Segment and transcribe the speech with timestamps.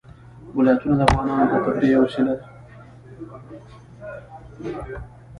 [0.57, 2.47] ولایتونه د افغانانو د تفریح یوه وسیله ده.